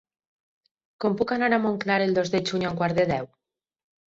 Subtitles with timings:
[1.03, 3.31] Com puc anar a Montclar el dos de juny a un quart de deu?